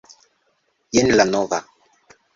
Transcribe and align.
Jen 0.99 1.13
la 1.21 1.27
nova... 1.35 1.63